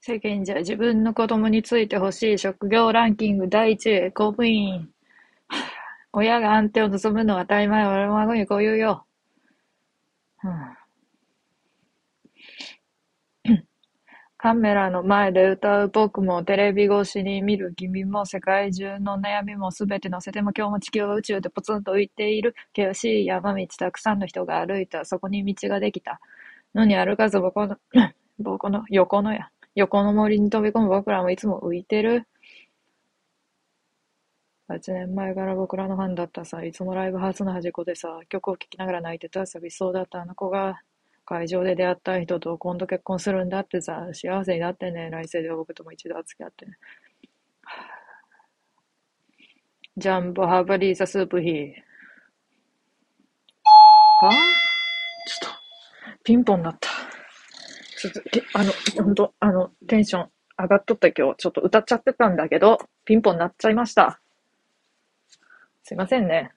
[0.00, 4.88] 世間じゃ自分の子供についてほしい職業ランキング第一位、公務員。
[6.12, 9.04] 親が安定を望むのは当たり前、俺の孫にこう言うよ。
[14.38, 22.54] カメラの前で歌う僕も、テレビ越しに見る君も、世界中の悩みもすべて乗せても、今日も地球は宇宙でポツンと浮いている。
[22.76, 25.04] 険しい山道、たくさんの人が歩いた。
[25.04, 26.20] そこに道ができた。
[26.72, 27.76] のに歩かず僕の、
[28.38, 32.24] 僕の横のや、横の森に飛び込む僕らもいつも浮いてる。
[34.68, 40.82] 8年前から僕らのファンだったさ、いつもライブハウスの端っこでさ、曲を聴きながら泣いてた寂しそうだったあの子が、
[41.24, 46.76] 会場で出会った人と今度結婚するんだってさ、幸せになってね、来世では僕とも一度付き合ってね。
[49.96, 51.72] ジャンボハーバリーザスープヒー。
[54.22, 55.52] あちょっ
[56.16, 56.97] と、ピンポンなった。
[57.98, 58.20] ちょっと、
[58.54, 58.72] あの、
[59.04, 64.20] 本当、あの、テンション上がっとった今日、ちょっと歌っちゃってたんだけど、ピンポン鳴っちゃいました。
[65.82, 66.52] すいませんね。